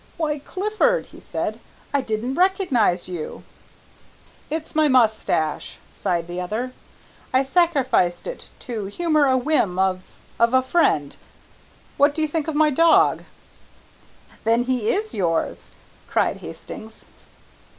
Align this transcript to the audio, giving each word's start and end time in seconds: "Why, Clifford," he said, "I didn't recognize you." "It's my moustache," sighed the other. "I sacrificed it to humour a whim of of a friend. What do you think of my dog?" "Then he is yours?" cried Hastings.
"Why, 0.17 0.39
Clifford," 0.39 1.05
he 1.05 1.19
said, 1.19 1.59
"I 1.93 2.01
didn't 2.01 2.33
recognize 2.33 3.07
you." 3.07 3.43
"It's 4.49 4.73
my 4.73 4.87
moustache," 4.87 5.77
sighed 5.91 6.25
the 6.27 6.41
other. 6.41 6.73
"I 7.31 7.43
sacrificed 7.43 8.25
it 8.25 8.49
to 8.61 8.85
humour 8.85 9.27
a 9.27 9.37
whim 9.37 9.77
of 9.77 10.03
of 10.39 10.55
a 10.55 10.63
friend. 10.63 11.15
What 11.97 12.15
do 12.15 12.23
you 12.23 12.27
think 12.27 12.47
of 12.47 12.55
my 12.55 12.71
dog?" 12.71 13.25
"Then 14.43 14.63
he 14.63 14.89
is 14.89 15.13
yours?" 15.13 15.69
cried 16.09 16.37
Hastings. 16.37 17.05